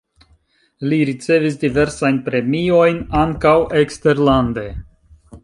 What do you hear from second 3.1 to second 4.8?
ankaŭ eksterlande.